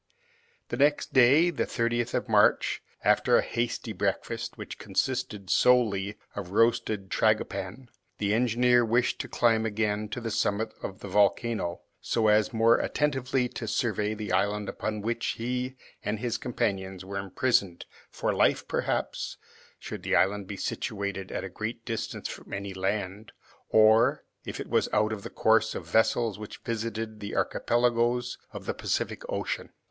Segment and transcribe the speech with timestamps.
[0.69, 6.47] The next day, the 30th of March, after a hasty breakfast, which consisted solely of
[6.47, 11.81] the roasted tragopan, the engineer wished to climb again to the summit of the volcano,
[12.01, 17.17] so as more attentively to survey the island upon which he and his companions were
[17.19, 19.37] imprisoned for life perhaps,
[19.77, 23.33] should the island be situated at a great distance from any land,
[23.69, 28.65] or if it was out of the course of vessels which visited the archipelagoes of
[28.65, 29.69] the Pacific Ocean.